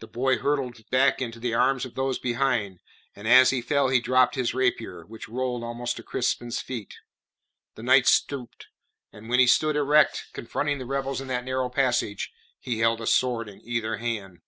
[0.00, 2.80] The boy hurtled back into the arms of those behind,
[3.16, 6.98] and as he fell he dropped his rapier, which rolled almost to Crispin's feet.
[7.74, 8.66] The knight stooped,
[9.14, 13.00] and when again he stood erect, confronting the rebels in that narrow passage, he held
[13.00, 14.42] a sword in either hand.